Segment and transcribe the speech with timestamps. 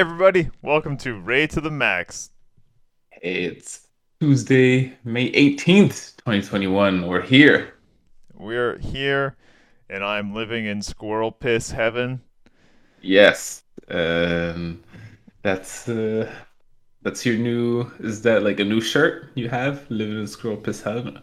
[0.00, 2.30] everybody, welcome to Ray to the Max.
[3.20, 3.86] It's
[4.18, 7.06] Tuesday, May 18th, 2021.
[7.06, 7.74] We're here.
[8.32, 9.36] We're here,
[9.90, 12.22] and I'm living in squirrel piss heaven.
[13.02, 13.64] Yes.
[13.90, 14.82] Um,
[15.42, 16.32] that's uh,
[17.02, 17.92] that's your new.
[17.98, 19.84] Is that like a new shirt you have?
[19.90, 21.20] Living in squirrel piss heaven.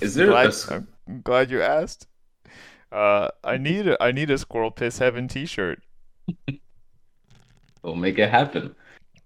[0.00, 2.06] Is there glad, a I'm glad you asked.
[2.90, 5.82] Uh, I need a, I need a squirrel piss heaven T-shirt.
[7.84, 8.74] We'll make it happen.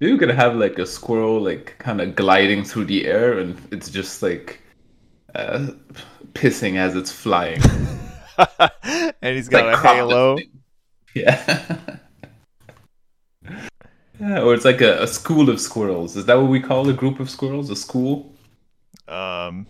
[0.01, 3.57] Maybe we could have like a squirrel like kind of gliding through the air, and
[3.71, 4.61] it's just like
[5.37, 5.69] uh,
[6.33, 7.63] pissing as it's flying.
[8.59, 10.39] and he's got like a halo.
[11.15, 11.77] Yeah.
[14.21, 16.17] yeah, or it's like a, a school of squirrels.
[16.17, 17.71] Is that what we call a group of squirrels?
[17.71, 18.35] A school?
[19.07, 19.69] Um,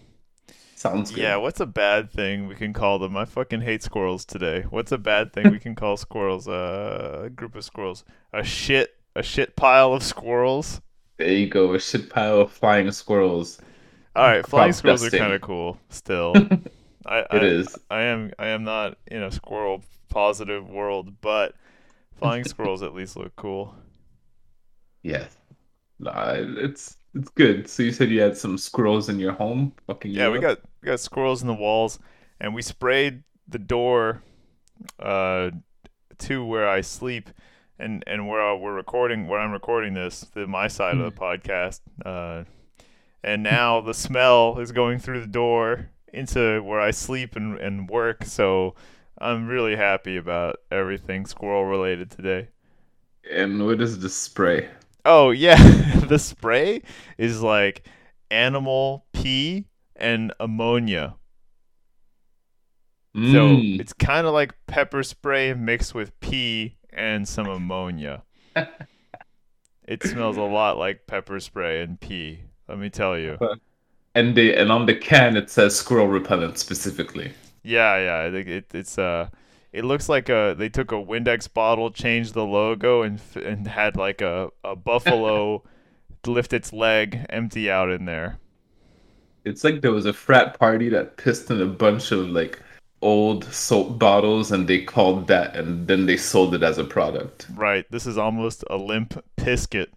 [0.78, 1.22] Sounds good.
[1.22, 1.34] yeah.
[1.36, 3.16] What's a bad thing we can call them?
[3.16, 4.64] I fucking hate squirrels today.
[4.70, 6.46] What's a bad thing we can call squirrels?
[6.46, 8.04] Uh, a group of squirrels.
[8.32, 8.94] A shit.
[9.16, 10.80] A shit pile of squirrels.
[11.16, 13.60] There you go, a shit pile of flying squirrels.
[14.14, 15.76] All right, flying squirrels are kind of cool.
[15.88, 16.32] Still,
[17.06, 17.76] I, I It is.
[17.90, 21.56] I am I am not in a squirrel positive world, but
[22.14, 23.74] flying squirrels at least look cool.
[25.02, 25.36] Yes.
[25.98, 27.68] Nah, it's it's good.
[27.68, 29.72] So you said you had some squirrels in your home?
[29.86, 31.98] Fucking Yeah, we got we got squirrels in the walls,
[32.40, 34.22] and we sprayed the door
[35.00, 35.50] uh,
[36.18, 37.30] to where I sleep,
[37.78, 41.20] and and where I, we're recording, where I'm recording this, the my side of the
[41.20, 41.80] podcast.
[42.04, 42.44] Uh,
[43.22, 47.88] and now the smell is going through the door into where I sleep and, and
[47.88, 48.24] work.
[48.24, 48.74] So
[49.18, 52.48] I'm really happy about everything squirrel related today.
[53.30, 54.68] And what is the spray?
[55.10, 55.56] Oh yeah,
[56.06, 56.82] the spray
[57.16, 57.82] is like
[58.30, 59.64] animal pee
[59.96, 61.16] and ammonia.
[63.14, 63.80] So Mm.
[63.80, 68.22] it's kind of like pepper spray mixed with pee and some ammonia.
[69.88, 72.40] it smells a lot like pepper spray and pee.
[72.68, 73.38] Let me tell you.
[74.14, 77.32] and they and on the can it says squirrel repellent specifically.
[77.64, 78.28] Yeah, yeah.
[78.28, 79.30] I think it, it's uh,
[79.72, 83.96] it looks like a they took a Windex bottle, changed the logo, and and had
[83.96, 85.62] like a a buffalo
[86.26, 88.38] lift its leg, empty out in there.
[89.44, 92.60] It's like there was a frat party that pissed in a bunch of like
[93.00, 97.46] old soap bottles and they called that and then they sold it as a product.
[97.54, 97.86] Right.
[97.90, 99.88] This is almost a limp pisket,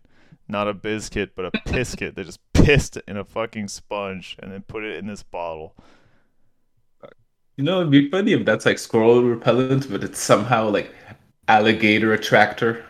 [0.48, 2.16] not a biscuit, but a pisket.
[2.16, 5.76] they just pissed in a fucking sponge and then put it in this bottle.
[7.58, 10.94] You know, it'd be funny if that's like squirrel repellent, but it's somehow like
[11.48, 12.86] alligator attractor.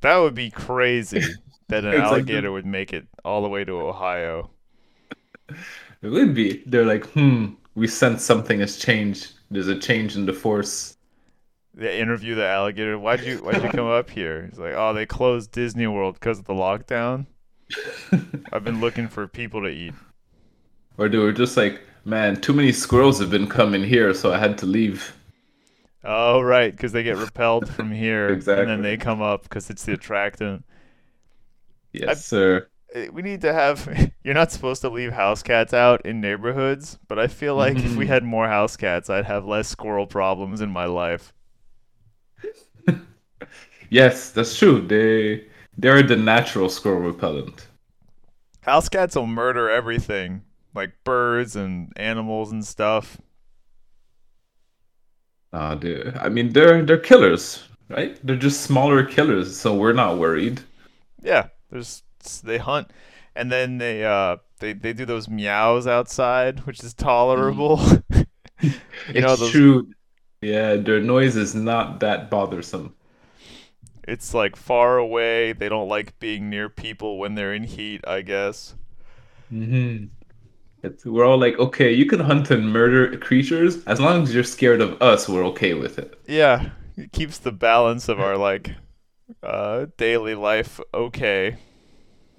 [0.00, 1.22] That would be crazy.
[1.68, 4.50] That an the- alligator would make it all the way to Ohio.
[6.02, 6.62] It would be.
[6.66, 9.32] They're like, hmm, we sense something has changed.
[9.50, 10.98] There's a change in the force.
[11.72, 12.98] They interview the alligator.
[12.98, 14.46] Why'd you Why'd you come up here?
[14.46, 17.26] He's like, oh, they closed Disney World because of the lockdown.
[18.52, 19.94] I've been looking for people to eat.
[20.98, 24.38] Or they were just like, man, too many squirrels have been coming here, so I
[24.38, 25.14] had to leave.
[26.04, 29.84] Oh, right, because they get repelled from here, and then they come up because it's
[29.84, 30.64] the attractant.
[31.92, 32.68] Yes, I- sir.
[32.94, 34.12] Uh, We need to have.
[34.24, 37.96] You're not supposed to leave house cats out in neighborhoods, but I feel like if
[37.96, 38.08] we Mhm.
[38.08, 41.32] had more house cats, I'd have less squirrel problems in my life.
[43.90, 44.80] Yes, that's true.
[44.86, 45.46] They
[45.78, 47.66] they're the natural squirrel repellent.
[48.62, 50.42] House cats will murder everything,
[50.74, 53.18] like birds and animals and stuff.
[55.54, 58.18] Uh, they I mean, they're they're killers, right?
[58.26, 60.62] They're just smaller killers, so we're not worried.
[61.22, 62.02] Yeah, there's
[62.42, 62.90] they hunt,
[63.34, 67.80] and then they uh they they do those meows outside, which is tolerable.
[69.12, 69.50] you know it's those.
[69.50, 69.90] true.
[70.42, 72.94] Yeah, their noise is not that bothersome.
[74.06, 75.52] It's like far away.
[75.52, 78.02] They don't like being near people when they're in heat.
[78.06, 78.74] I guess.
[79.52, 80.06] Mm-hmm.
[80.84, 84.44] It's, we're all like, okay, you can hunt and murder creatures as long as you're
[84.44, 85.28] scared of us.
[85.28, 86.14] We're okay with it.
[86.26, 88.74] Yeah, it keeps the balance of our like
[89.42, 91.58] uh daily life okay.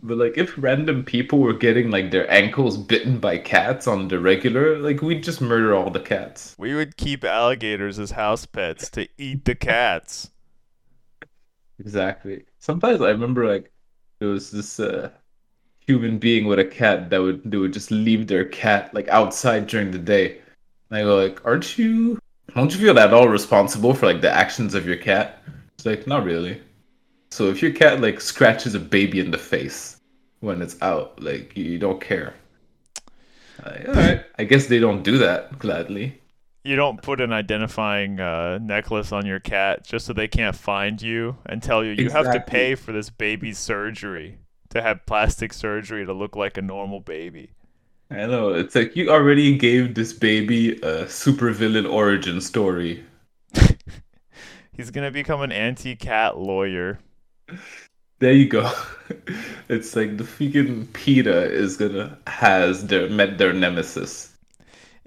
[0.01, 4.19] But like, if random people were getting like their ankles bitten by cats on the
[4.19, 6.55] regular, like we'd just murder all the cats.
[6.57, 10.29] We would keep alligators as house pets to eat the cats.
[11.79, 12.45] Exactly.
[12.59, 13.71] Sometimes I remember like
[14.19, 15.11] there was this uh,
[15.87, 19.67] human being with a cat that would they would just leave their cat like outside
[19.67, 20.37] during the day.
[20.89, 22.19] And I go like, aren't you?
[22.55, 25.41] Don't you feel at all responsible for like the actions of your cat?
[25.75, 26.61] It's like not really.
[27.31, 29.99] So if your cat like scratches a baby in the face
[30.39, 32.33] when it's out, like you don't care.
[33.65, 36.21] Like, all right, I guess they don't do that gladly.
[36.63, 41.01] you don't put an identifying uh, necklace on your cat just so they can't find
[41.01, 44.39] you and tell you you have to pay for this baby's surgery
[44.75, 47.51] to have plastic surgery to look like a normal baby.
[48.11, 48.49] I know.
[48.49, 53.03] It's like you already gave this baby a supervillain origin story.
[54.73, 56.99] He's gonna become an anti-cat lawyer.
[58.19, 58.71] There you go.
[59.69, 64.33] It's like the freaking PETA is gonna has their met their nemesis.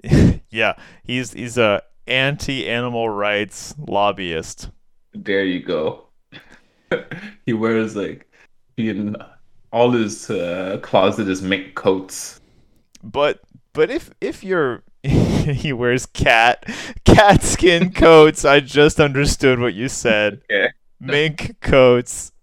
[0.49, 0.73] yeah,
[1.03, 4.69] he's he's a anti-animal rights lobbyist.
[5.13, 6.07] There you go.
[7.45, 8.29] he wears like
[8.75, 9.15] being
[9.71, 12.39] all his uh, closet is mink coats.
[13.03, 13.41] But
[13.73, 16.65] but if if you're he wears cat
[17.05, 20.41] cat skin coats, I just understood what you said.
[20.49, 20.69] Yeah.
[21.01, 22.33] Mink coats.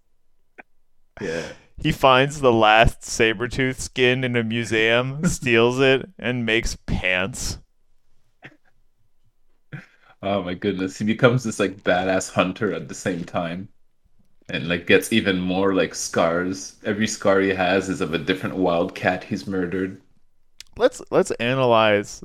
[1.19, 1.53] Yeah.
[1.77, 7.59] He finds the last saber tooth skin in a museum, steals it, and makes pants.
[10.21, 10.97] Oh my goodness.
[10.97, 13.69] He becomes this like badass hunter at the same time.
[14.49, 16.75] And like gets even more like scars.
[16.85, 20.01] Every scar he has is of a different wildcat he's murdered.
[20.77, 22.23] Let's let's analyze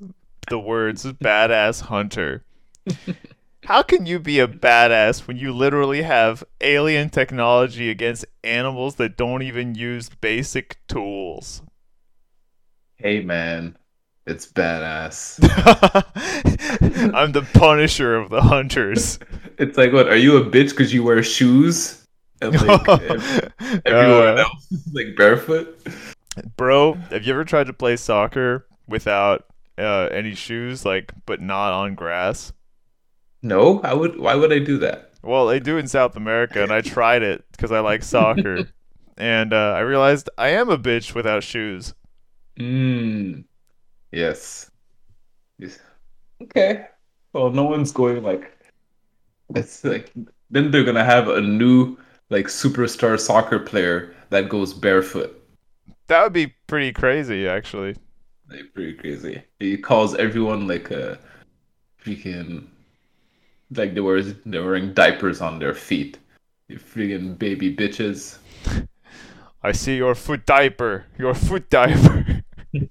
[0.48, 2.44] the words badass hunter.
[3.64, 9.16] How can you be a badass when you literally have alien technology against animals that
[9.16, 11.62] don't even use basic tools?
[12.96, 13.76] Hey man,
[14.26, 15.38] it's badass.
[17.14, 19.18] I'm the punisher of the hunters.
[19.58, 20.08] It's like what?
[20.08, 22.01] Are you a bitch because you wear shoes?
[22.42, 23.52] And like ev-
[23.86, 25.86] everyone Uh, else is like barefoot.
[26.56, 29.46] bro, have you ever tried to play soccer without
[29.78, 32.52] uh, any shoes, like, but not on grass?
[33.42, 34.18] No, I would.
[34.18, 35.10] Why would I do that?
[35.22, 38.68] Well, they do in South America, and I tried it because I like soccer,
[39.16, 41.94] and uh, I realized I am a bitch without shoes.
[42.58, 43.44] Mm.
[44.10, 44.70] Yes.
[45.58, 45.78] Yes.
[46.42, 46.86] Okay.
[47.32, 48.52] Well, no one's going like.
[49.54, 50.12] It's like
[50.50, 51.96] then they're gonna have a new
[52.32, 55.38] like superstar soccer player that goes barefoot.
[56.08, 57.94] That would be pretty crazy, actually.
[58.48, 59.42] Like pretty crazy.
[59.60, 61.18] He calls everyone like a
[62.02, 62.66] freaking
[63.70, 66.18] like they were they're wearing diapers on their feet.
[66.68, 68.38] You freaking baby bitches.
[69.62, 71.04] I see your foot diaper.
[71.18, 72.42] Your foot diaper.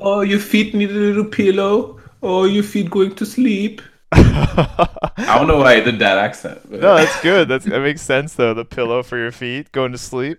[0.00, 2.00] Oh, your feet need a little pillow.
[2.20, 3.80] Oh, your feet going to sleep.
[5.16, 6.60] I don't know why I did that accent.
[6.70, 6.80] But...
[6.80, 7.48] No, that's good.
[7.48, 8.54] That's that makes sense though.
[8.54, 10.38] The pillow for your feet, going to sleep.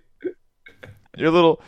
[1.16, 1.60] Your little,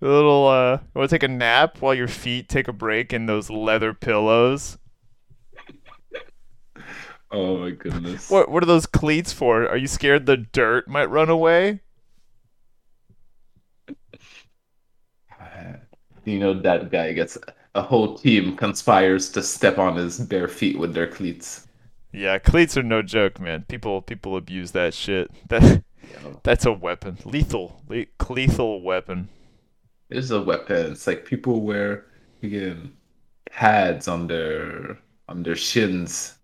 [0.00, 0.46] your little.
[0.46, 3.50] Uh, you want to take a nap while your feet take a break in those
[3.50, 4.78] leather pillows.
[7.32, 8.30] Oh my goodness.
[8.30, 9.66] What What are those cleats for?
[9.66, 11.80] Are you scared the dirt might run away?
[16.24, 17.36] You know that guy gets
[17.74, 21.66] a whole team conspires to step on his bare feet with their cleats.
[22.12, 23.64] Yeah, cleats are no joke, man.
[23.68, 25.30] People people abuse that shit.
[25.48, 25.82] That
[26.42, 29.28] that's a weapon, lethal, le- lethal weapon.
[30.10, 30.92] It's a weapon.
[30.92, 32.06] It's like people wear
[32.42, 32.96] again
[33.50, 34.98] pads on their
[35.28, 36.38] on their shins.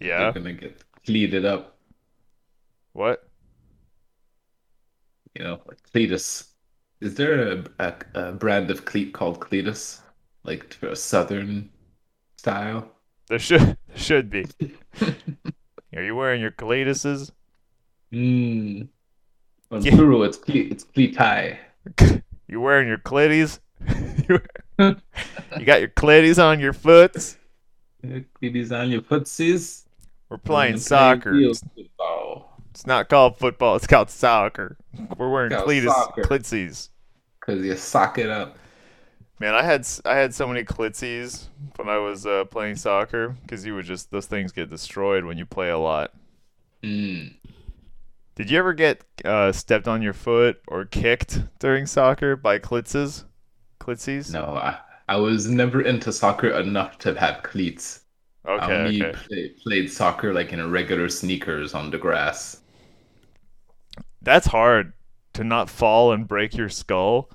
[0.00, 0.30] Yeah.
[0.30, 1.78] They're gonna get cleated up.
[2.94, 3.28] What?
[5.34, 6.48] You know, like Cletus.
[7.00, 10.00] Is there a, a, a brand of cleat called Cletus?
[10.44, 11.70] Like for a southern
[12.38, 12.95] style?
[13.28, 14.46] There should should be.
[15.94, 17.32] Are you wearing your cleatuses?
[18.12, 18.88] Mm.
[19.70, 19.92] On Yeah.
[20.24, 21.58] it's cle it's cleati.
[22.48, 23.58] You wearing your clitties?
[24.78, 27.36] you got your clitties on your foots?
[28.04, 29.84] Cleaties on your footsies.
[30.28, 31.34] We're playing soccer.
[31.34, 33.74] It's, not called football.
[33.74, 34.76] It's called soccer.
[35.16, 36.90] We're wearing cleatus, clitsies.
[37.40, 38.56] Cause you sock it up.
[39.38, 43.66] Man, I had I had so many clitsies when I was uh, playing soccer because
[43.66, 46.12] you would just those things get destroyed when you play a lot.
[46.82, 47.36] Mm.
[48.36, 53.24] Did you ever get uh, stepped on your foot or kicked during soccer by clitses?
[53.80, 54.38] Clitsies?
[54.38, 54.78] No, I,
[55.08, 58.04] I was never into soccer enough to have cleats.
[58.56, 59.18] I Okay, only okay.
[59.28, 62.62] play, played soccer like in regular sneakers on the grass.
[64.20, 64.92] That's hard
[65.34, 67.30] to not fall and break your skull.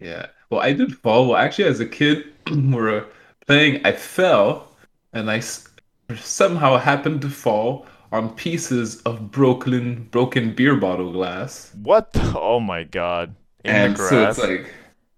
[0.00, 0.26] Yeah.
[0.50, 1.28] Well, I did fall.
[1.28, 3.06] Well, actually, as a kid, we were
[3.46, 3.84] playing.
[3.84, 4.72] I fell,
[5.12, 5.68] and I s-
[6.16, 11.72] somehow happened to fall on pieces of broken broken beer bottle glass.
[11.82, 12.12] What?
[12.12, 13.34] The, oh my god!
[13.64, 14.08] In and the grass.
[14.10, 14.72] so it's like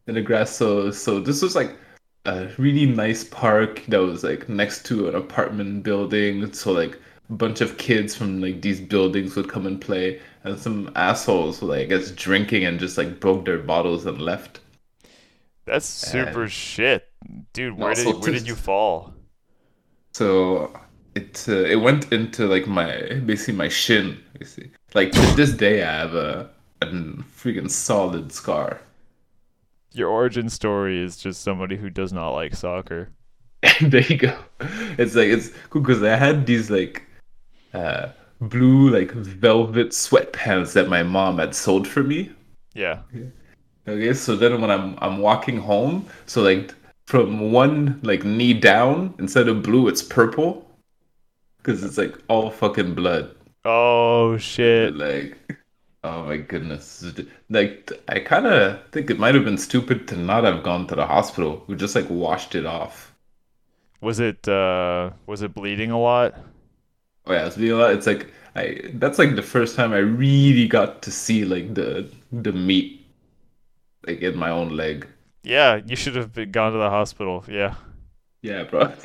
[0.06, 0.50] in the grass.
[0.50, 1.76] So so this was like
[2.24, 6.52] a really nice park that was like next to an apartment building.
[6.52, 6.98] So like
[7.30, 11.60] a bunch of kids from like these buildings would come and play, and some assholes
[11.60, 14.60] were like I guess drinking and just like broke their bottles and left.
[15.68, 17.06] That's super shit.
[17.52, 19.14] Dude, where did where did you fall?
[20.12, 20.72] So
[21.14, 24.18] it uh, it went into like my basically my shin.
[24.38, 24.70] Basically.
[24.94, 28.80] Like to this day, I have a a freaking solid scar.
[29.92, 33.10] Your origin story is just somebody who does not like soccer.
[33.80, 34.38] there you go.
[34.98, 37.04] It's like it's cool because I had these like
[37.74, 38.08] uh
[38.40, 42.30] blue like velvet sweatpants that my mom had sold for me.
[42.74, 43.00] Yeah.
[43.88, 46.74] Okay, so then when I'm I'm walking home, so like
[47.06, 50.64] from one like knee down, instead of blue, it's purple.
[51.62, 53.36] Cause it's like all fucking blood.
[53.64, 54.96] Oh shit.
[54.96, 55.38] Like,
[56.04, 57.04] oh my goodness.
[57.50, 60.94] Like, I kind of think it might have been stupid to not have gone to
[60.96, 61.64] the hospital.
[61.66, 63.14] We just like washed it off.
[64.00, 66.34] Was it uh was it bleeding a lot?
[67.26, 68.80] Oh yeah, it's, bleeding a lot- it's like I.
[68.94, 72.97] That's like the first time I really got to see like the the meat,
[74.08, 75.06] like in my own leg.
[75.42, 77.44] Yeah, you should have been gone to the hospital.
[77.48, 77.74] Yeah.
[78.42, 78.92] Yeah, bro.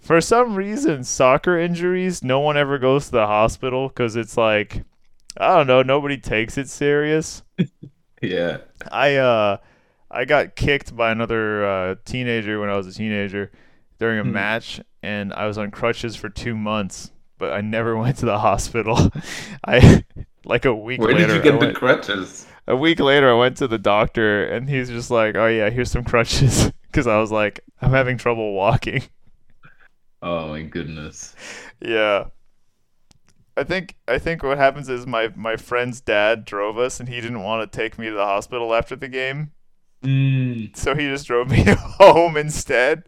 [0.00, 4.84] For some reason, soccer injuries, no one ever goes to the hospital because it's like,
[5.36, 7.42] I don't know, nobody takes it serious.
[8.22, 8.58] yeah.
[8.90, 9.58] I uh,
[10.10, 13.52] I got kicked by another uh, teenager when I was a teenager
[13.98, 14.24] during a Hmm.
[14.24, 18.38] match, and I was on crutches for two months, but I never went to the
[18.40, 19.10] hospital.
[19.66, 20.04] I
[20.44, 21.18] like a week Where later.
[21.18, 22.46] Where did you I get the went- crutches?
[22.68, 25.90] a week later, I went to the doctor, and he's just like, "Oh yeah, here's
[25.90, 29.02] some crutches," because I was like, "I'm having trouble walking."
[30.22, 31.34] Oh my goodness.
[31.80, 32.26] Yeah.
[33.56, 37.20] I think I think what happens is my my friend's dad drove us and he
[37.20, 39.50] didn't want to take me to the hospital after the game.
[40.04, 40.76] Mm.
[40.76, 41.64] So he just drove me
[41.98, 43.02] home instead.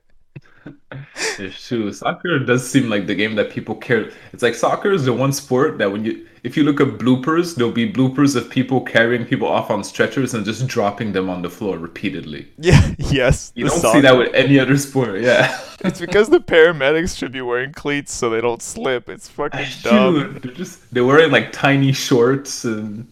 [1.39, 1.93] It's true.
[1.93, 4.11] Soccer does seem like the game that people care.
[4.33, 7.57] It's like soccer is the one sport that when you, if you look at bloopers,
[7.57, 11.41] there'll be bloopers of people carrying people off on stretchers and just dropping them on
[11.43, 12.47] the floor repeatedly.
[12.59, 13.51] Yeah, yes.
[13.57, 15.21] You don't soccer- see that with any other sport.
[15.21, 15.59] Yeah.
[15.85, 19.09] It's because the paramedics should be wearing cleats so they don't slip.
[19.11, 20.15] It's fucking dumb.
[20.15, 23.11] Dude, they're just they're wearing like tiny shorts and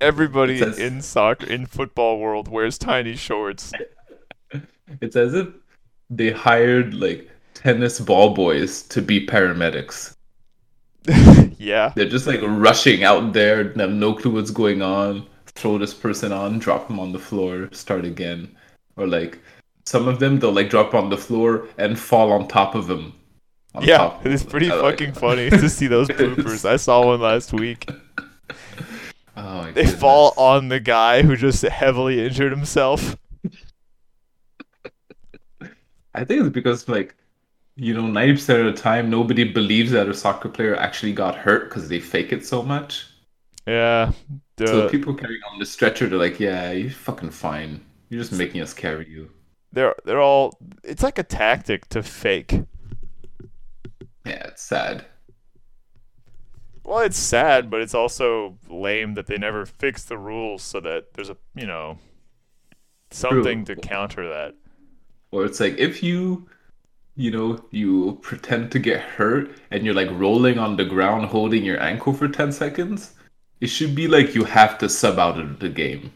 [0.00, 3.72] Everybody says- in soccer in football world wears tiny shorts.
[5.00, 5.48] it's as if
[6.10, 10.14] they hired like tennis ball boys to be paramedics.
[11.58, 11.92] yeah.
[11.94, 15.26] They're just like rushing out there, they have no clue what's going on.
[15.46, 18.56] Throw this person on, drop them on the floor, start again.
[18.96, 19.38] Or like
[19.86, 23.14] some of them they'll like drop on the floor and fall on top of them.
[23.80, 24.50] Yeah, it's him.
[24.50, 25.20] pretty like fucking that.
[25.20, 26.64] funny to see those bloopers.
[26.68, 27.88] I saw one last week.
[29.36, 29.74] Oh, my god.
[29.74, 30.00] They goodness.
[30.00, 33.16] fall on the guy who just heavily injured himself.
[36.14, 37.14] I think it's because like
[37.78, 41.34] you know, ninety percent of the time nobody believes that a soccer player actually got
[41.36, 43.06] hurt because they fake it so much.
[43.66, 44.12] Yeah.
[44.64, 47.84] So people carrying on the stretcher, they're like, "Yeah, you're fucking fine.
[48.08, 49.30] You're just making us carry you."
[49.72, 52.62] they're they're all it's like a tactic to fake.
[54.24, 55.06] Yeah, it's sad.
[56.84, 61.12] Well, it's sad, but it's also lame that they never fix the rules so that
[61.14, 61.98] there's a, you know,
[63.10, 64.54] something to counter that.
[65.30, 66.48] Or it's like if you,
[67.18, 71.64] you know, you pretend to get hurt and you're like rolling on the ground holding
[71.64, 73.14] your ankle for 10 seconds,
[73.60, 76.12] it should be like you have to sub out of the game.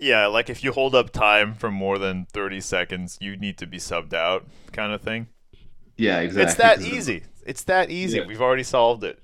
[0.00, 3.66] Yeah, like if you hold up time for more than 30 seconds, you need to
[3.66, 5.28] be subbed out kind of thing.
[5.98, 6.44] Yeah, exactly.
[6.44, 7.24] It's that easy.
[7.44, 8.18] It's that easy.
[8.18, 8.26] Yeah.
[8.26, 9.18] We've already solved it.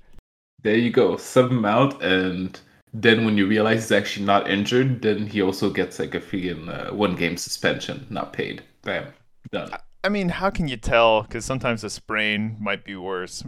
[0.61, 1.17] There you go.
[1.17, 2.59] Sub him out, and
[2.93, 6.69] then when you realize he's actually not injured, then he also gets like a freaking
[6.69, 8.61] uh, one game suspension, not paid.
[8.83, 9.07] Bam,
[9.51, 9.71] done.
[10.05, 11.23] I mean, how can you tell?
[11.23, 13.43] Because sometimes a sprain might be worse.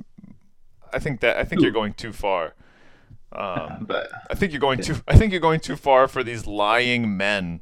[0.92, 2.56] I think that I think you're going too far.
[3.32, 4.96] Um, But I think you're going too.
[5.08, 7.62] I think you're going too far for these lying men.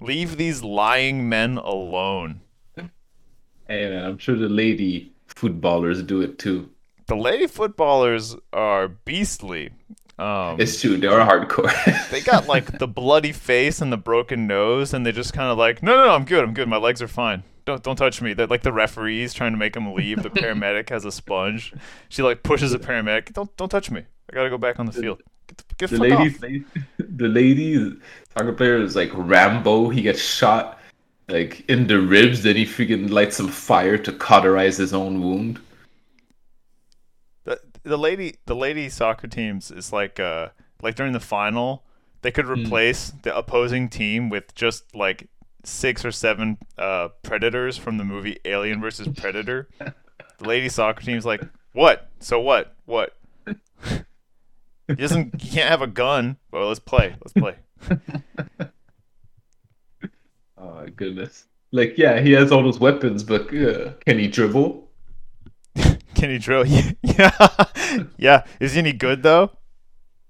[0.00, 2.40] Leave these lying men alone.
[2.76, 6.68] hey, man, I'm sure the lady footballers do it too.
[7.06, 9.70] The lady footballers are beastly.
[10.18, 10.96] Um, It's true.
[10.96, 11.70] They are hardcore.
[12.10, 15.58] they got like the bloody face and the broken nose, and they just kind of
[15.58, 16.68] like, no, no, no, I'm good, I'm good.
[16.68, 17.44] My legs are fine.
[17.64, 18.34] Don't, don't touch me.
[18.34, 20.22] They're like the referees trying to make him leave.
[20.22, 21.72] The paramedic has a sponge.
[22.08, 23.32] She like pushes the paramedic.
[23.32, 24.02] Don't, don't touch me.
[24.30, 25.22] I gotta go back on the field.
[25.46, 26.64] Get the, get the the fuck lady,
[26.98, 27.96] the lady
[28.36, 29.90] soccer player is like Rambo.
[29.90, 30.80] He gets shot
[31.28, 35.60] like in the ribs, then he freaking lights some fire to cauterize his own wound.
[37.44, 40.48] The, the lady, the lady soccer teams is like, uh,
[40.82, 41.84] like during the final,
[42.22, 45.28] they could replace the opposing team with just like
[45.64, 49.68] six or seven uh, predators from the movie Alien versus Predator.
[49.78, 49.94] the
[50.48, 51.42] lady soccer team's like,
[51.72, 52.10] what?
[52.20, 52.74] So what?
[52.84, 53.16] What?
[53.46, 55.40] he doesn't.
[55.40, 56.36] He can't have a gun.
[56.50, 57.14] Well, let's play.
[57.20, 57.56] Let's play.
[60.58, 61.46] Oh my goodness.
[61.72, 64.88] Like, yeah, he has all those weapons, but uh, can he dribble?
[66.14, 66.64] Can he drill?
[66.66, 67.30] Yeah,
[68.16, 68.44] yeah.
[68.60, 69.50] Is he any good though?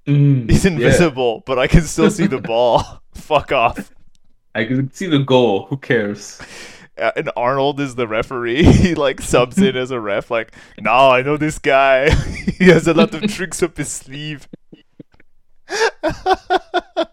[0.06, 0.70] Mm, He's yeah.
[0.70, 3.02] invisible, but I can still see the ball.
[3.14, 3.92] Fuck off.
[4.54, 5.66] I can see the goal.
[5.66, 6.40] Who cares?
[6.98, 8.64] Uh, And Arnold is the referee.
[8.82, 10.30] He like subs in as a ref.
[10.30, 12.10] Like, no, I know this guy.
[12.58, 14.48] he has a lot of tricks up his sleeve.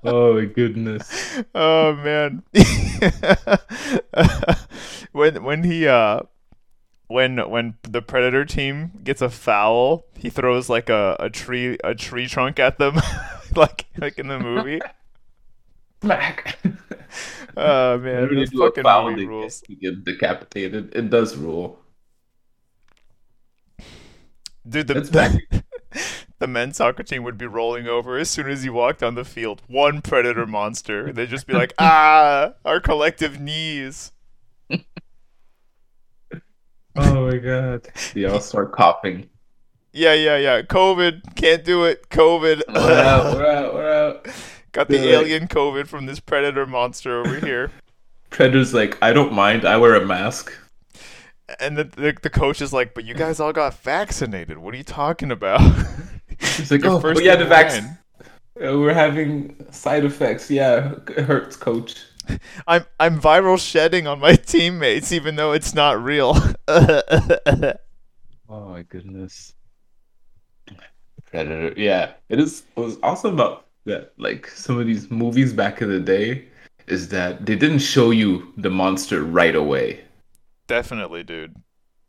[0.03, 1.39] Oh my goodness.
[1.53, 2.43] oh man.
[5.11, 6.21] when when he uh
[7.07, 11.95] when when the predator team gets a foul, he throws like a, a tree a
[11.95, 12.99] tree trunk at them
[13.55, 14.79] like like in the movie.
[16.01, 16.57] Smack.
[17.57, 19.61] Oh man, Whenever they this do a fucking foul, movie rules.
[19.61, 20.95] get, you get decapitated.
[20.95, 21.79] It does rule.
[24.67, 25.33] Dude, the, That's back.
[26.39, 29.25] the men's soccer team would be rolling over as soon as he walked on the
[29.25, 29.61] field.
[29.67, 31.11] One predator monster.
[31.11, 34.11] They'd just be like, ah, our collective knees.
[36.95, 37.87] Oh my god.
[38.13, 39.29] They all start coughing.
[39.91, 40.61] Yeah, yeah, yeah.
[40.61, 41.35] COVID.
[41.35, 42.09] Can't do it.
[42.09, 42.61] COVID.
[42.73, 44.27] We're out, we're out, we're out.
[44.71, 47.71] Got the They're like- alien COVID from this predator monster over here.
[48.29, 50.53] Predator's like, I don't mind, I wear a mask.
[51.59, 54.59] And the, the, the coach is like, but you guys all got vaccinated.
[54.59, 55.61] What are you talking about?
[56.39, 57.97] He's like, oh, first yeah, the vaccine.
[58.63, 60.51] Uh, we're having side effects.
[60.51, 61.95] Yeah, it hurts, coach.
[62.67, 66.35] I'm I'm viral shedding on my teammates, even though it's not real.
[66.67, 67.73] Oh
[68.69, 69.53] my goodness.
[71.31, 71.73] Predator.
[71.79, 72.63] Yeah, it is.
[72.75, 74.13] It was awesome about that.
[74.17, 76.45] Like some of these movies back in the day,
[76.87, 80.01] is that they didn't show you the monster right away.
[80.67, 81.55] Definitely, dude.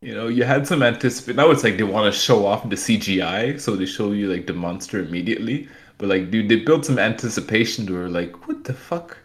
[0.02, 1.36] You know, you had some anticipation.
[1.36, 4.46] Now it's like they want to show off the CGI, so they show you like
[4.46, 5.68] the monster immediately.
[5.98, 9.18] But like, dude, they built some anticipation to where like, what the fuck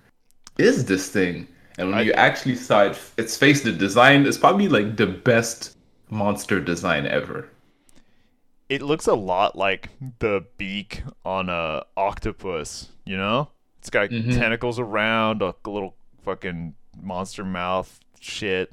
[0.57, 1.47] is this thing?
[1.77, 5.07] And when I- you actually saw it, its face, the design is probably like the
[5.07, 5.77] best
[6.09, 7.47] monster design ever.
[8.67, 12.89] It looks a lot like the beak on a octopus.
[13.05, 13.49] You know,
[13.79, 14.35] it's got Mhm.
[14.35, 18.71] tentacles around, a little fucking monster mouth shit.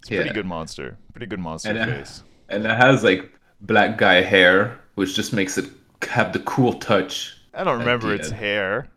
[0.00, 0.96] It's a pretty good monster.
[1.12, 2.22] Pretty good monster And, uh, face.
[2.48, 5.66] And it has like black guy hair, which just makes it
[6.08, 7.36] have the cool touch.
[7.52, 8.88] I don't remember its hair.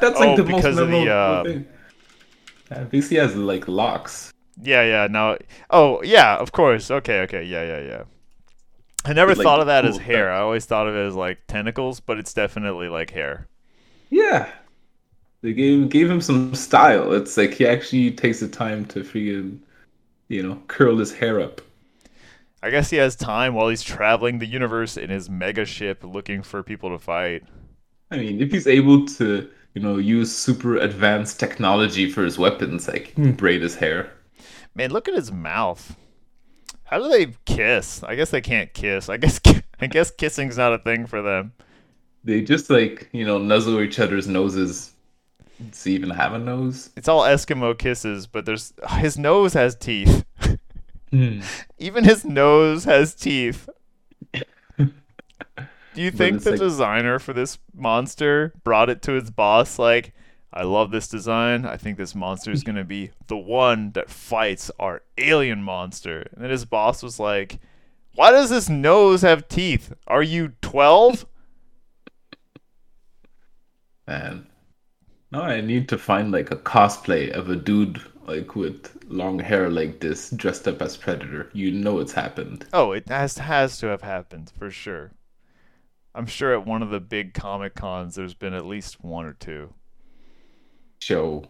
[0.00, 3.02] That's like Oh, the most because the, memorable uh, thing.
[3.08, 4.32] He has like locks.
[4.62, 5.06] Yeah, yeah.
[5.10, 5.38] Now,
[5.70, 6.36] oh, yeah.
[6.36, 6.90] Of course.
[6.90, 7.44] Okay, okay.
[7.44, 8.02] Yeah, yeah, yeah.
[9.04, 10.28] I never thought of that as hair.
[10.28, 10.34] touch.
[10.34, 13.48] I always thought of it as like tentacles, but it's definitely like hair.
[14.10, 14.50] Yeah.
[15.42, 17.12] They gave gave him some style.
[17.12, 19.58] It's like he actually takes the time to freaking,
[20.28, 21.60] you know, curl his hair up.
[22.62, 26.42] I guess he has time while he's traveling the universe in his mega ship looking
[26.42, 27.42] for people to fight.
[28.10, 32.88] I mean, if he's able to, you know, use super advanced technology for his weapons,
[32.88, 33.32] like hmm.
[33.32, 34.10] braid his hair.
[34.74, 35.96] Man, look at his mouth.
[36.84, 38.02] How do they kiss?
[38.02, 39.08] I guess they can't kiss.
[39.08, 39.40] I guess
[39.80, 41.52] I guess kissing's not a thing for them.
[42.24, 44.92] They just like, you know, nuzzle each other's noses.
[45.70, 46.90] Does he even have a nose?
[46.96, 50.24] It's all Eskimo kisses, but there's his nose has teeth.
[51.10, 51.40] Hmm.
[51.78, 53.68] Even his nose has teeth.
[54.32, 60.12] Do you think the like- designer for this monster brought it to his boss like,
[60.56, 61.66] I love this design.
[61.66, 66.28] I think this monster is going to be the one that fights our alien monster.
[66.32, 67.58] And then his boss was like,
[68.14, 69.92] Why does this nose have teeth?
[70.06, 71.26] Are you 12?
[74.06, 74.46] Man.
[75.32, 79.68] No, I need to find like a cosplay of a dude like with long hair
[79.68, 81.50] like this dressed up as Predator.
[81.52, 82.66] You know it's happened.
[82.72, 85.10] Oh, it has has to have happened for sure.
[86.14, 89.32] I'm sure at one of the big comic cons there's been at least one or
[89.32, 89.74] two.
[90.98, 91.44] Show.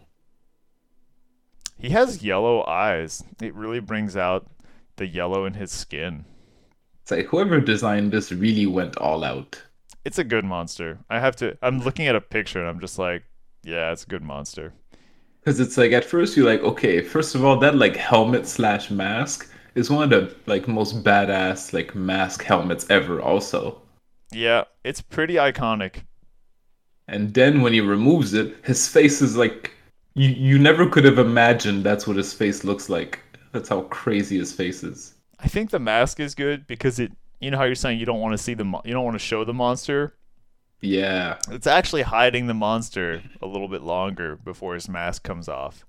[1.77, 3.23] He has yellow eyes.
[3.41, 4.47] It really brings out
[4.95, 6.25] the yellow in his skin.
[7.01, 9.61] It's like whoever designed this really went all out.
[10.05, 10.99] It's a good monster.
[11.09, 13.23] I have to I'm looking at a picture and I'm just like,
[13.63, 14.73] yeah, it's a good monster.
[15.39, 18.89] Because it's like at first you're like, okay, first of all, that like helmet slash
[18.89, 23.81] mask is one of the like most badass like mask helmets ever also.
[24.31, 26.03] Yeah, it's pretty iconic.
[27.07, 29.71] And then when he removes it, his face is like
[30.15, 33.19] you you never could have imagined that's what his face looks like.
[33.51, 35.13] That's how crazy his face is.
[35.39, 38.21] I think the mask is good because it you know how you're saying you don't
[38.21, 40.15] want to see the mo- you don't want to show the monster.
[40.81, 41.37] Yeah.
[41.49, 45.85] It's actually hiding the monster a little bit longer before his mask comes off.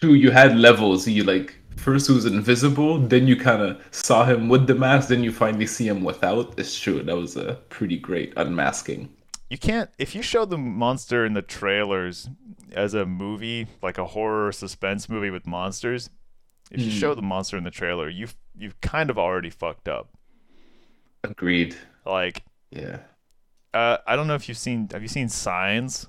[0.00, 1.08] True, you had levels.
[1.08, 5.08] You like first he was invisible, then you kind of saw him with the mask,
[5.08, 6.58] then you finally see him without.
[6.58, 7.02] It's true.
[7.02, 9.08] That was a pretty great unmasking.
[9.50, 12.28] You can't if you show the monster in the trailers
[12.72, 16.10] as a movie, like a horror suspense movie with monsters.
[16.70, 16.90] If you Hmm.
[16.90, 20.10] show the monster in the trailer, you've you've kind of already fucked up.
[21.24, 21.76] Agreed.
[22.06, 23.00] Like, Yeah.
[23.74, 24.88] uh, I don't know if you've seen.
[24.92, 26.08] Have you seen Signs?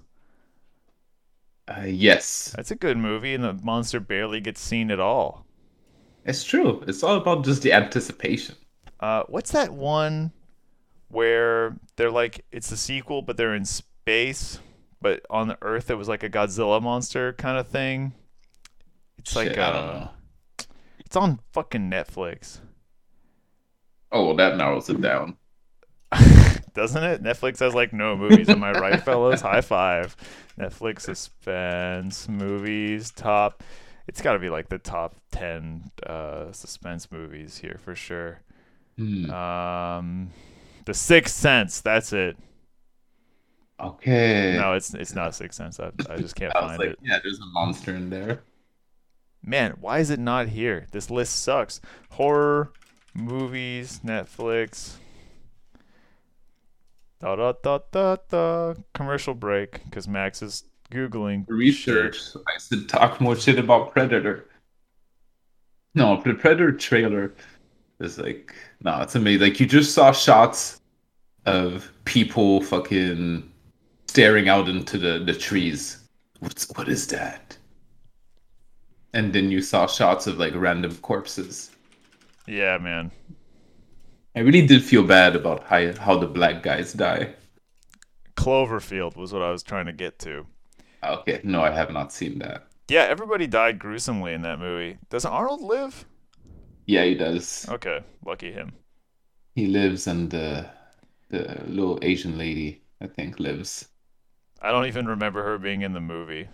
[1.68, 5.46] Uh, yes, That's a good movie, and the monster barely gets seen at all.
[6.26, 6.84] it's true.
[6.88, 8.56] It's all about just the anticipation.
[9.00, 10.32] Uh, what's that one
[11.10, 14.60] where they're like it's a sequel, but they're in space,
[15.02, 18.14] but on the Earth it was like a Godzilla monster kind of thing.
[19.20, 20.10] It's like Shit, I don't uh, know.
[21.00, 22.60] it's on fucking Netflix,
[24.12, 25.38] Oh, well, that narrows it down.
[26.74, 27.24] doesn't it?
[27.24, 28.50] Netflix has like no movies.
[28.50, 29.42] Am I right, fellas?
[29.42, 30.16] High five.
[30.58, 33.64] Netflix suspense movies top.
[34.08, 38.42] It's got to be like the top ten uh, suspense movies here for sure.
[38.98, 39.30] Hmm.
[39.30, 40.30] Um,
[40.88, 41.82] The Sixth Sense.
[41.82, 42.38] That's it.
[43.78, 44.56] Okay.
[44.58, 45.82] No, it's it's not Sixth Sense.
[45.82, 47.00] I, I just can't I find like, it.
[47.02, 48.42] yeah, there's a monster in there.
[49.44, 50.88] Man, why is it not here?
[50.94, 51.82] This list sucks.
[52.12, 52.72] Horror
[53.14, 54.94] movies, Netflix.
[57.20, 58.74] Da da da da da.
[58.94, 62.32] Commercial break because Max is googling Research.
[62.32, 62.42] shit.
[62.48, 64.46] I said talk more shit about Predator.
[65.94, 67.34] No, the Predator trailer
[68.00, 69.42] is like, no, it's amazing.
[69.42, 70.82] Like you just saw shots
[71.46, 73.52] of people fucking
[74.08, 76.04] staring out into the, the trees.
[76.40, 77.58] What's what is that?
[79.14, 81.72] And then you saw shots of like random corpses.
[82.46, 83.12] Yeah, man.
[84.36, 87.34] I really did feel bad about how how the black guys die.
[88.36, 90.46] Cloverfield was what I was trying to get to.
[91.04, 92.68] Okay, no, I have not seen that.
[92.88, 94.98] Yeah, everybody died gruesomely in that movie.
[95.10, 96.06] Doesn't Arnold live?
[96.88, 97.70] Yeah, he does.
[97.70, 98.74] Okay, lucky him.
[99.56, 100.72] He lives, and the
[101.28, 103.90] the little Asian lady, I think, lives.
[104.62, 106.48] I don't even remember her being in the movie.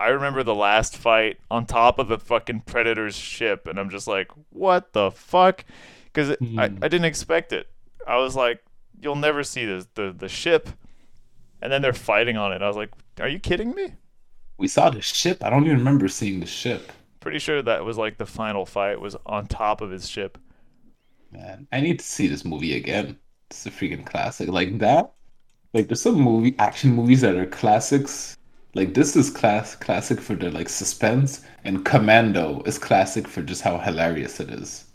[0.00, 4.08] I remember the last fight on top of the fucking Predator's ship, and I'm just
[4.08, 5.64] like, what the fuck?
[6.04, 6.88] Because I, I Hmm.
[6.88, 7.68] didn't expect it.
[8.06, 8.62] I was like,
[9.00, 10.68] you'll never see the, the, the ship.
[11.62, 12.62] And then they're fighting on it.
[12.62, 12.90] I was like,
[13.20, 13.94] are you kidding me?
[14.56, 15.44] We saw the ship.
[15.44, 16.90] I don't even remember seeing the ship.
[17.22, 20.38] Pretty sure that was like the final fight was on top of his ship.
[21.30, 23.16] Man, I need to see this movie again.
[23.48, 24.48] It's a freaking classic.
[24.48, 25.12] Like that.
[25.72, 28.36] Like there's some movie action movies that are classics.
[28.74, 33.62] Like this is class classic for the like suspense, and Commando is classic for just
[33.62, 34.86] how hilarious it is.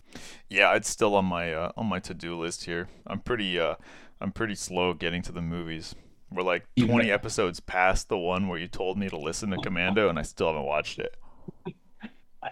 [0.49, 2.89] Yeah, it's still on my uh, on my to do list here.
[3.07, 3.75] I'm pretty uh
[4.19, 5.95] I'm pretty slow getting to the movies.
[6.29, 9.57] We're like Even- 20 episodes past the one where you told me to listen to
[9.57, 11.15] Commando, and I still haven't watched it.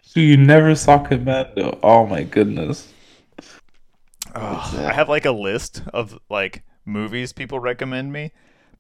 [0.04, 1.78] So you never saw Commando?
[1.84, 2.94] Oh my goodness.
[4.36, 4.86] Ugh.
[4.86, 8.32] I have like a list of like movies people recommend me,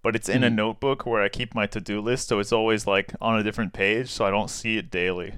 [0.04, 0.52] but it's in a Hmm.
[0.52, 3.74] notebook where I keep my to do list, so it's always like on a different
[3.74, 5.34] page, so I don't see it daily.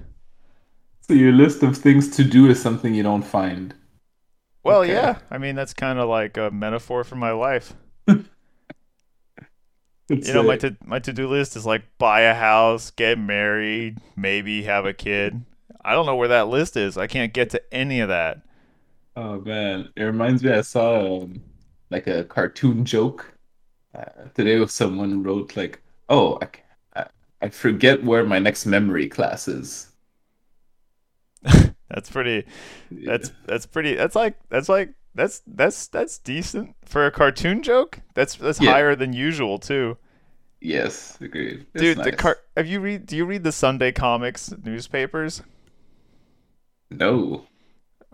[1.00, 3.74] So your list of things to do is something you don't find.
[4.62, 4.86] Well, Okay.
[4.86, 7.74] yeah, I mean that's kind of like a metaphor for my life.
[10.20, 13.98] You know, my to my to do list is like buy a house, get married,
[14.16, 15.44] maybe have a kid.
[15.88, 16.96] I don't know where that list is.
[16.98, 18.42] I can't get to any of that.
[19.16, 20.50] Oh man, it reminds me.
[20.52, 21.42] I saw um,
[21.90, 23.34] like a cartoon joke
[23.94, 24.58] uh, today.
[24.60, 26.38] With someone wrote like, "Oh,
[26.96, 27.06] I
[27.42, 29.92] I forget where my next memory class is."
[31.88, 32.44] That's pretty.
[32.90, 33.94] That's that's pretty.
[33.94, 38.00] That's like that's like that's that's that's decent for a cartoon joke.
[38.14, 38.72] That's that's Yeah.
[38.72, 39.96] higher than usual too.
[40.60, 41.66] yes, agreed.
[41.74, 42.12] It's Dude, the nice.
[42.12, 42.38] car.
[42.56, 43.06] Have you read?
[43.06, 45.42] Do you read the Sunday comics newspapers?
[46.90, 47.46] No,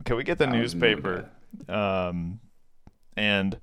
[0.05, 1.31] Can we get the newspaper?
[1.69, 2.41] Um,
[3.17, 3.59] and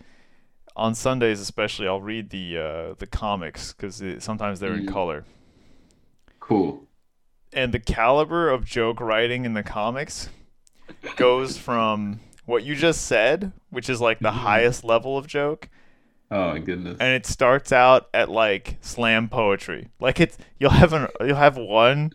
[0.76, 4.92] on Sundays especially, I'll read the uh, the comics because sometimes they're in Mm.
[4.94, 5.26] color.
[6.40, 6.88] cool.
[7.54, 10.30] And the caliber of joke writing in the comics
[11.18, 14.36] goes from what you just said, which is like the Mhm.
[14.44, 15.68] highest level of joke,
[16.32, 16.98] Oh my goodness.
[17.02, 19.90] and it starts out at like slam poetry.
[20.00, 22.14] Like it's you'll have an you'll have one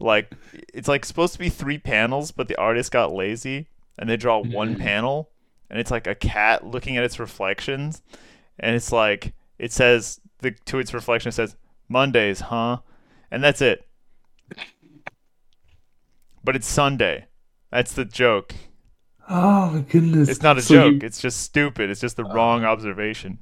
[0.00, 0.32] like
[0.72, 3.66] it's like supposed to be three panels, but the artist got lazy
[3.98, 4.80] and they draw one Mhm.
[4.80, 5.30] panel
[5.70, 8.02] and it's like a cat looking at its reflections
[8.58, 11.56] and it's like it says the to its reflection it says
[11.88, 12.78] Mondays, huh?
[13.30, 13.86] And that's it.
[16.44, 17.26] But it's Sunday.
[17.70, 18.54] That's the joke.
[19.28, 20.28] Oh my goodness.
[20.28, 21.02] It's not a So joke.
[21.02, 21.90] you- It's just stupid.
[21.90, 23.38] It's just the wrong observation.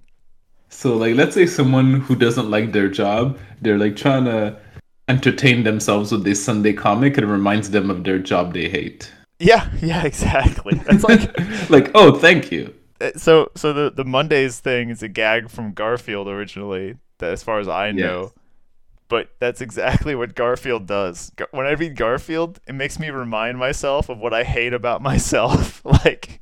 [0.69, 4.59] So like let's say someone who doesn't like their job, they're like trying to
[5.09, 9.13] entertain themselves with this Sunday comic and it reminds them of their job they hate.
[9.39, 10.75] Yeah, yeah, exactly.
[10.79, 12.75] That's like like, oh thank you.
[13.01, 17.43] uh, so so the the Mondays thing is a gag from Garfield originally, that as
[17.43, 18.23] far as I know.
[18.23, 18.33] Yes.
[19.09, 21.31] But that's exactly what Garfield does.
[21.53, 25.85] When I read Garfield, it makes me remind myself of what I hate about myself.
[25.85, 26.41] like,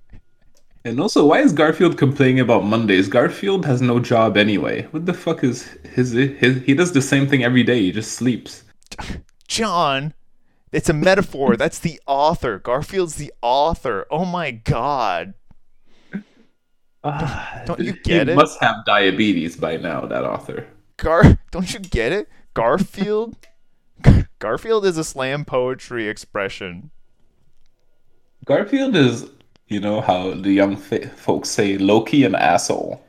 [0.87, 3.09] And also, why is Garfield complaining about Mondays?
[3.09, 4.83] Garfield has no job anyway.
[4.91, 5.63] What the fuck is
[5.95, 7.81] his, his he does the same thing every day.
[7.81, 8.65] He just sleeps.
[9.49, 10.13] John,
[10.73, 11.57] it's a metaphor.
[11.59, 12.59] That's the author.
[12.59, 14.07] Garfield's the author.
[14.11, 15.35] Oh my god.
[17.03, 18.37] Ah, don't you get he it?
[18.37, 20.67] must have diabetes by now, that author.
[20.97, 22.29] Gar don't you get it?
[22.53, 23.37] Garfield
[24.39, 26.91] Garfield is a slam poetry expression.
[28.45, 29.31] Garfield is,
[29.69, 33.03] you know, how the young fa- folks say, Loki an asshole.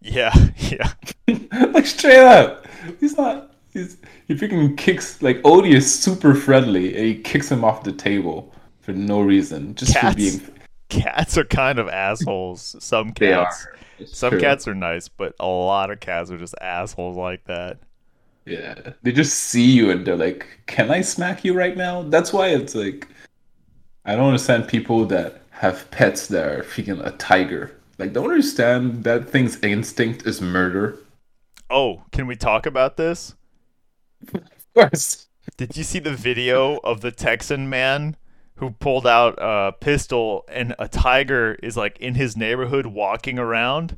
[0.00, 0.92] Yeah, yeah.
[1.72, 2.66] like straight up,
[3.00, 3.54] he's not.
[3.72, 3.96] He's
[4.28, 8.52] he freaking kicks like Odie is super friendly, and he kicks him off the table
[8.80, 10.12] for no reason, just Cats.
[10.12, 10.40] for being.
[10.88, 12.76] Cats are kind of assholes.
[12.80, 13.66] Some cats.
[14.04, 14.40] Some true.
[14.40, 17.78] cats are nice, but a lot of cats are just assholes like that.
[18.44, 22.32] Yeah, they just see you and they're like, "Can I smack you right now?" That's
[22.32, 23.08] why it's like,
[24.04, 27.76] I don't understand people that have pets that are freaking a tiger.
[27.98, 30.98] Like, don't understand that thing's instinct is murder.
[31.70, 33.34] Oh, can we talk about this?
[34.34, 34.42] Of
[34.74, 35.28] course.
[35.56, 38.16] Did you see the video of the Texan man
[38.56, 43.96] who pulled out a pistol and a tiger is like in his neighborhood walking around?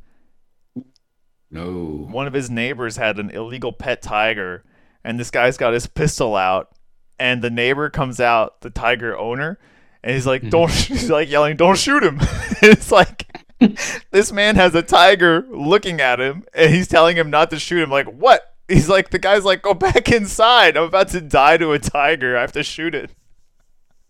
[1.51, 2.07] No.
[2.09, 4.63] One of his neighbors had an illegal pet tiger,
[5.03, 6.71] and this guy's got his pistol out,
[7.17, 9.57] and the neighbor comes out, the tiger owner,
[10.05, 12.19] and he's like, "Don't!" He's like yelling, "Don't shoot him!"
[12.61, 13.25] it's like
[14.11, 17.81] this man has a tiger looking at him, and he's telling him not to shoot
[17.81, 17.89] him.
[17.89, 18.53] Like, what?
[18.67, 20.77] He's like, the guy's like, "Go back inside!
[20.77, 22.37] I'm about to die to a tiger.
[22.37, 23.11] I have to shoot it."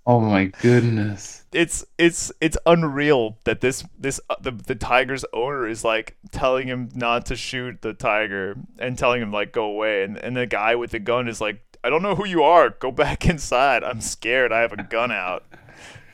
[0.08, 1.46] Oh my goodness.
[1.52, 6.68] it's it's it's unreal that this this uh, the the tiger's owner is like telling
[6.68, 10.46] him not to shoot the tiger and telling him like go away and and the
[10.46, 13.84] guy with the gun is like I don't know who you are go back inside
[13.84, 15.44] I'm scared I have a gun out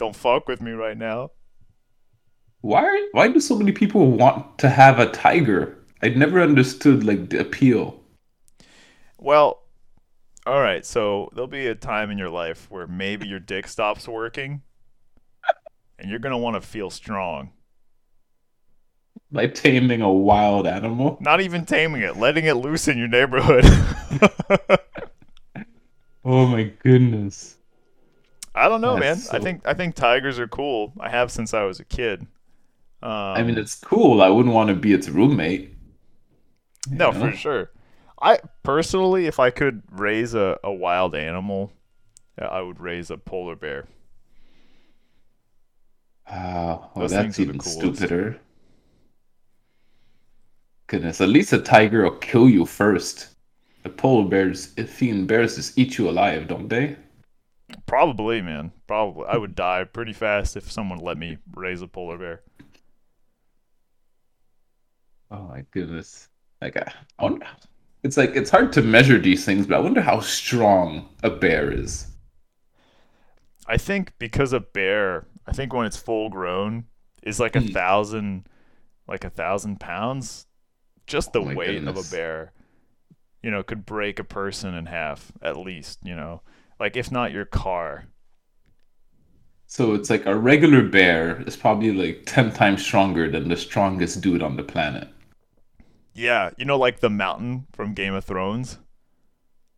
[0.02, 1.32] don't fuck with me right now
[2.62, 3.10] Why?
[3.12, 5.78] Why do so many people want to have a tiger?
[6.02, 8.00] I never understood like the appeal.
[9.18, 9.62] well
[10.46, 14.08] all right so there'll be a time in your life where maybe your dick stops
[14.08, 14.62] working
[16.00, 17.52] and you're going to want to feel strong
[19.32, 21.18] Like taming a wild animal.
[21.20, 23.66] not even taming it letting it loose in your neighborhood
[26.24, 27.58] Oh my goodness.
[28.54, 29.24] I don't know, man.
[29.24, 30.94] That's I think I think tigers are cool.
[31.00, 32.28] I have since I was a kid.
[33.02, 34.22] Um, I mean, it's cool.
[34.22, 35.76] I wouldn't want to be its roommate.
[36.90, 37.72] no, you for sure.
[38.22, 41.72] I personally, if I could raise a, a wild animal,
[42.40, 43.88] I would raise a polar bear.
[46.28, 46.90] Wow.
[46.96, 48.40] Oh, Those that's things are the even stupider.
[50.86, 53.30] Goodness, at least a tiger will kill you first.
[53.82, 56.98] The polar bears, Athenian bears, just eat you alive, don't they?
[57.86, 58.72] Probably, man.
[58.88, 62.42] Probably, I would die pretty fast if someone let me raise a polar bear.
[65.32, 66.30] Oh my goodness.
[66.62, 67.48] Like, I I wonder.
[68.04, 71.72] It's like it's hard to measure these things, but I wonder how strong a bear
[71.72, 72.08] is.
[73.68, 76.86] I think because a bear, I think when it's full grown,
[77.24, 77.74] is like a Hmm.
[77.74, 78.48] thousand,
[79.08, 80.48] like a thousand pounds.
[81.08, 82.54] Just the Oh weight of a bear,
[83.44, 86.00] you know, could break a person in half at least.
[86.04, 86.42] You know,
[86.82, 88.08] like if not your car.
[89.66, 94.22] So it's like a regular bear is probably like 10 times stronger than the strongest
[94.22, 95.08] dude on the planet.
[96.14, 98.80] Yeah, you know, like the mountain from Game of Thrones.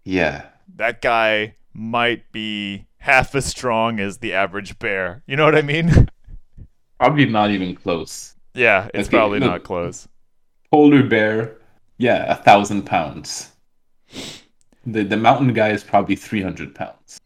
[0.05, 0.49] Yeah.
[0.75, 5.23] That guy might be half as strong as the average bear.
[5.27, 6.09] You know what I mean?
[6.99, 8.35] Probably not even close.
[8.53, 9.39] yeah, it's Okay, probably look.
[9.39, 10.07] not close.
[10.69, 11.55] Polar bear,
[11.97, 13.51] yeah, a thousand pounds.
[14.85, 17.19] The the mountain guy is probably 300 pounds.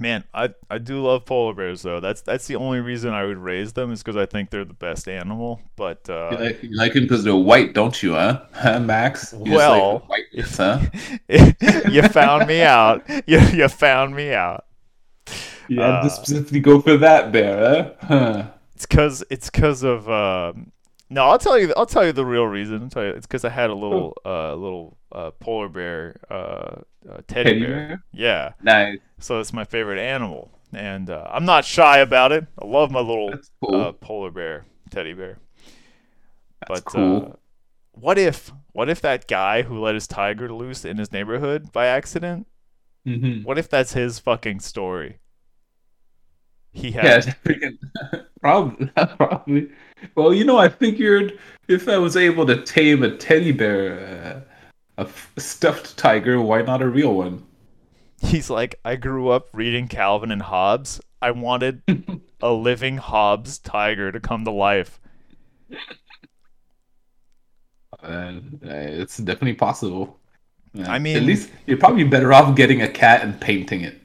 [0.00, 2.00] Man, I I do love polar bears though.
[2.00, 4.72] That's that's the only reason I would raise them is because I think they're the
[4.74, 5.60] best animal.
[5.76, 8.42] But uh, You like, you like him because they're white, don't you, huh?
[8.52, 9.32] Huh, Max?
[9.44, 10.80] You Well, like whiteness, huh?
[11.90, 13.04] you found me out.
[13.26, 14.64] You you found me out.
[15.68, 18.06] Yeah, Uh, to specifically go for that bear, huh?
[18.06, 18.46] Huh.
[18.74, 20.72] It's cause it's cause of um,
[21.12, 21.24] no.
[21.30, 21.72] I'll tell you.
[21.76, 22.82] I'll tell you the real reason.
[22.82, 23.10] I'll tell you.
[23.10, 27.66] It's because I had a little uh little uh polar bear uh, uh teddy, Teddy
[27.66, 27.86] bear.
[27.88, 28.04] bear?
[28.12, 28.52] Yeah.
[28.60, 28.98] Nice.
[29.18, 32.46] So it's my favorite animal, and uh, I'm not shy about it.
[32.60, 33.88] I love my little cool.
[33.88, 35.38] uh, polar bear teddy bear.
[36.60, 37.30] That's but cool.
[37.32, 37.36] uh,
[37.92, 41.86] what if what if that guy who let his tiger loose in his neighborhood by
[41.86, 42.46] accident?
[43.06, 43.44] Mhm.
[43.44, 45.20] What if that's his fucking story?
[46.72, 47.78] He Yeah, had freaking
[48.40, 49.70] Probably, probably.
[50.14, 51.38] Well, you know, I figured
[51.68, 54.44] if I was able to tame a teddy bear,
[54.98, 57.44] uh, a f- stuffed tiger, why not a real one?
[58.20, 61.00] He's like, I grew up reading Calvin and Hobbes.
[61.20, 61.82] I wanted
[62.42, 65.00] a living Hobbes tiger to come to life.
[68.02, 70.18] Uh, it's definitely possible.
[70.74, 70.90] Yeah.
[70.90, 74.01] I mean- at least you're probably better off getting a cat and painting it.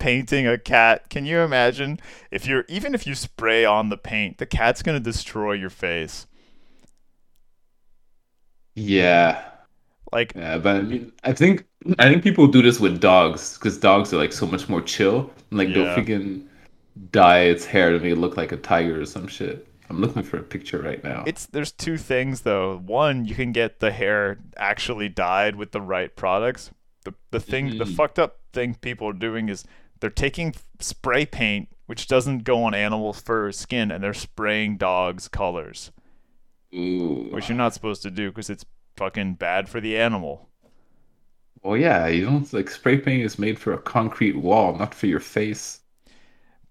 [0.00, 1.08] Painting a cat.
[1.10, 2.00] Can you imagine
[2.32, 6.26] if you're even if you spray on the paint, the cat's gonna destroy your face.
[8.74, 9.42] Yeah,
[10.12, 11.66] Like yeah, but I mean, I think
[11.98, 15.30] I think people do this with dogs because dogs are like so much more chill.
[15.50, 15.74] Like Yeah.
[15.74, 16.46] they'll freaking
[17.12, 19.68] dye its hair to make it look like a tiger or some shit.
[19.90, 21.24] I'm looking for a picture right now.
[21.24, 22.78] It's there's two things though.
[22.78, 26.70] One, you can get the hair actually dyed with the right products.
[27.04, 27.94] The the thing the Mhm.
[27.96, 29.64] fucked up thing people are doing is
[30.00, 34.76] they're taking spray paint which doesn't go on animal fur or skin and they're spraying
[34.76, 35.90] dogs colors,
[36.72, 37.26] Ooh.
[37.32, 38.64] which you're not supposed to do because it's
[38.96, 40.48] fucking bad for the animal.
[41.64, 45.08] Well, yeah, you don't like spray paint is made for a concrete wall, not for
[45.08, 45.79] your face.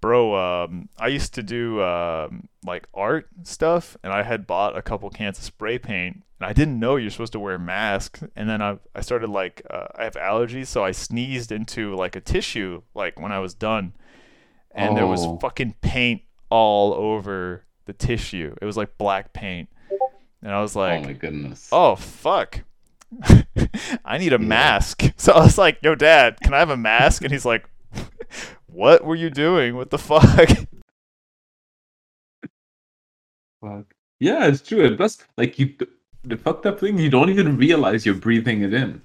[0.01, 4.81] Bro, um, I used to do um, like art stuff, and I had bought a
[4.81, 8.23] couple cans of spray paint, and I didn't know you're supposed to wear masks.
[8.35, 12.15] And then I, I started like uh, I have allergies, so I sneezed into like
[12.15, 13.93] a tissue like when I was done,
[14.71, 15.37] and there was Oh.
[15.39, 18.55] fucking paint all over the tissue.
[18.61, 19.67] It was like black paint,
[20.41, 21.69] and I was like, oh like, my goodness.
[21.73, 22.61] oh fuck.
[24.05, 25.03] I need a mask.
[25.19, 27.68] So I was like, "Yo, Dad, can I have a mask?" And he's like,
[28.71, 29.75] "What were you doing?
[29.75, 30.49] What the fuck?"
[33.61, 33.93] Fuck.
[34.19, 34.85] Yeah, it's true.
[34.85, 35.75] And plus, like you,
[36.23, 39.01] the fucked up thing, you don't even realize you're breathing it in.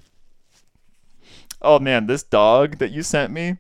[1.63, 3.57] Oh man, this dog that you sent me.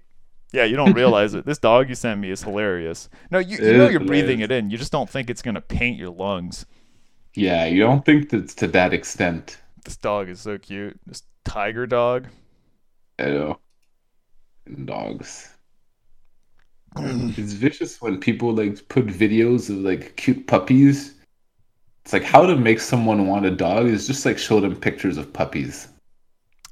[0.52, 1.46] Yeah, you don't realize it.
[1.46, 3.08] This dog you sent me is hilarious.
[3.30, 4.70] No, you, you know you're breathing it in.
[4.70, 6.66] You just don't think it's gonna paint your lungs.
[7.34, 9.58] Yeah, you don't think that's to that extent.
[9.84, 10.98] This dog is so cute.
[11.06, 12.28] This tiger dog.
[13.18, 13.58] I know.
[14.84, 15.53] Dogs.
[17.37, 21.14] It's vicious when people like put videos of like cute puppies.
[22.04, 25.18] It's like how to make someone want a dog is just like show them pictures
[25.18, 25.88] of puppies.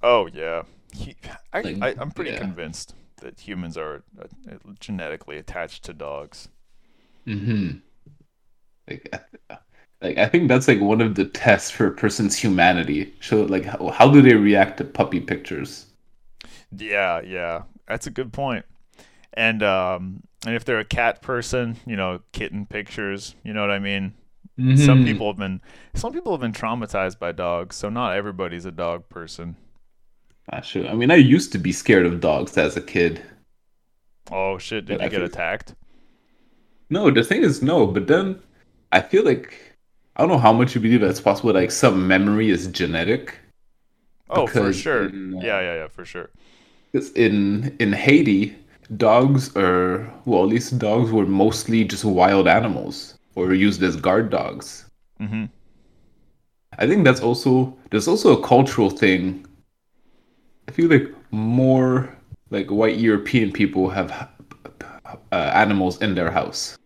[0.02, 0.62] Oh yeah.
[0.92, 1.16] He,
[1.52, 2.38] I, Like, I, I'm pretty yeah.
[2.38, 4.26] convinced that humans are uh,
[4.78, 6.48] genetically attached to dogs.
[7.26, 7.78] Mm-hmm.
[8.88, 9.08] Like,
[9.50, 9.58] I
[10.00, 13.14] like I think that's like one of the tests for a person's humanity.
[13.20, 15.87] Show like how, how do they react to puppy pictures?
[16.70, 18.64] Yeah, yeah, that's a good point.
[19.34, 23.34] And um, and if they're a cat person, you know, kitten pictures.
[23.44, 24.14] You know what I mean?
[24.76, 25.04] Some Mhm.
[25.06, 25.60] people have been
[25.94, 29.56] some people have been traumatized by dogs, so not everybody's a dog person.
[30.52, 30.86] Not sure.
[30.88, 33.22] I mean, I used to be scared of dogs as a kid.
[34.30, 34.84] Oh shit!
[34.86, 35.74] Did But you I get feel- attacked?
[36.90, 38.40] No, the thing is no, but then
[38.92, 39.54] I feel like
[40.16, 41.54] I don't know how much you believe that's possible.
[41.54, 43.34] Like some memory is genetic.
[44.28, 45.06] Oh, for sure.
[45.08, 46.28] in, uh, Yeah, yeah, yeah, for sure.
[46.92, 48.54] 'Cause in in Haiti,
[48.96, 54.30] dogs are well, at least dogs were mostly just wild animals or used as guard
[54.30, 54.86] dogs.
[55.18, 55.44] hmm
[56.78, 59.46] I think that's also there's also a cultural thing.
[60.68, 62.16] I feel like more
[62.50, 64.10] like white European people have
[65.30, 66.76] uh, animals in their house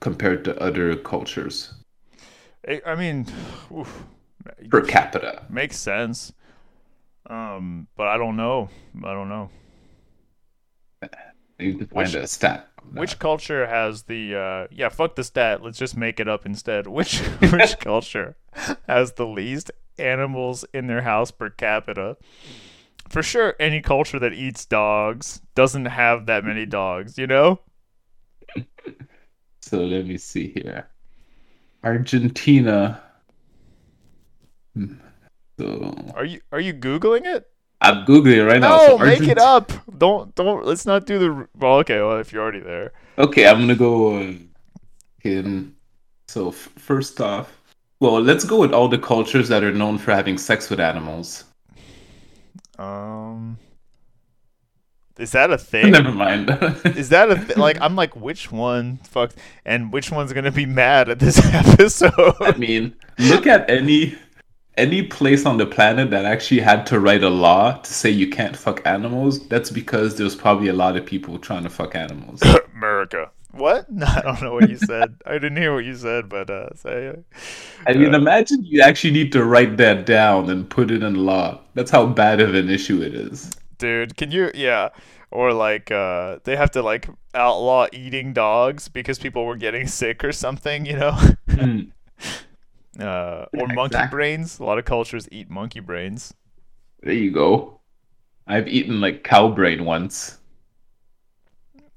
[0.00, 1.74] compared to other cultures
[2.68, 3.26] I, I mean,
[3.72, 4.04] oof,
[4.70, 5.44] per capita.
[5.48, 6.32] makes sense.
[7.28, 8.68] Um, but I don't know.
[9.04, 9.50] I don't know.
[11.58, 12.68] Need to find Which- a stat.
[12.92, 16.86] Which culture has the uh yeah, fuck the stat, let's just make it up instead.
[16.98, 17.18] Which
[17.52, 18.36] which culture
[18.86, 22.16] has the least animals in their house per capita?
[23.08, 27.60] For sure any culture that eats dogs doesn't have that many dogs, you know?
[29.62, 30.86] So let me see here.
[31.82, 33.02] Argentina.
[34.74, 34.94] Hmm.
[35.58, 37.46] So Are you are you googling it?
[37.80, 38.76] I'm googling right now.
[38.76, 39.72] No, So make it up.
[39.98, 42.92] Don't don't let's not do the well, okay, well if you're already there.
[43.18, 44.32] Okay, I'm gonna go uh,
[45.22, 45.74] in.
[46.28, 47.52] So f- first off,
[48.00, 51.44] well, let's go with all the cultures that are known for having sex with animals.
[52.78, 53.58] Um
[55.18, 55.90] Is that a thing?
[55.92, 56.50] Never mind.
[56.96, 57.78] Is that a th- like?
[57.80, 58.98] I'm like, which one?
[59.04, 59.32] Fuck,
[59.64, 62.12] and which one's gonna be mad at this episode?
[62.40, 64.16] I mean, look at any
[64.76, 68.28] any place on the planet that actually had to write a law to say you
[68.28, 69.46] can't fuck animals.
[69.48, 72.42] That's because there's probably a lot of people trying to fuck animals.
[72.74, 73.30] America.
[73.52, 73.86] What?
[73.90, 75.16] No, I don't know what you said.
[75.24, 77.14] I didn't hear what you said, but uh, say.
[77.86, 81.14] I mean, Uh, imagine you actually need to write that down and put it in
[81.14, 81.60] law.
[81.74, 83.50] That's how bad of an issue it is.
[83.78, 84.50] dude, can you?
[84.54, 84.90] Yeah.
[85.30, 90.24] or like uh, they have to like outlaw eating dogs because people were getting sick
[90.24, 91.16] or something, you know.
[91.48, 91.90] Mm.
[93.00, 94.04] uh, or monkey exactly.
[94.04, 94.58] brains.
[94.58, 96.34] A lot of cultures eat monkey brains.
[97.02, 97.80] There you go.
[98.46, 100.38] I've eaten like cow brain once.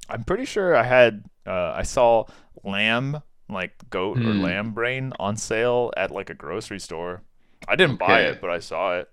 [0.09, 2.25] I'm pretty sure I had uh, I saw
[2.63, 4.35] lamb like goat or Hmm.
[4.35, 7.23] lamb brain on sale at like a grocery store.
[7.67, 9.09] I didn't buy it, but I saw it.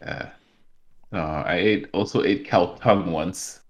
[0.00, 0.30] Yeah.
[1.12, 3.62] Uh, I ate also ate cow tongue once.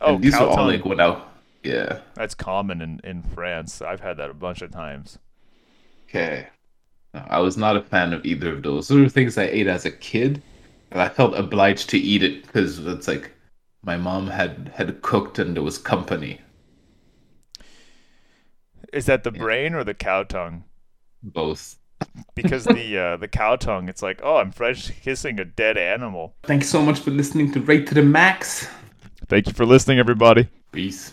[0.00, 0.66] Oh, and these cow all tongue.
[0.66, 1.22] like when I
[1.64, 2.02] yeah.
[2.14, 3.80] That's common in, in France.
[3.80, 5.18] I've had that a bunch of times.
[6.08, 6.48] Okay.
[7.14, 8.88] No, I was not a fan of either of those.
[8.88, 10.42] Those are things I ate as a kid,
[10.90, 13.30] and I felt obliged to eat it because it's like
[13.84, 16.40] my mom had had cooked and there was company.
[18.92, 19.38] Is that the Yeah.
[19.42, 20.64] brain or the cow tongue?
[21.22, 21.78] Both.
[22.34, 26.34] Because the uh, the cow tongue, it's like, oh, I'm fresh kissing a dead animal.
[26.42, 28.68] Thanks so much for listening to Rate to the Max.
[29.28, 30.48] Thank you for listening, everybody.
[30.72, 31.12] Peace.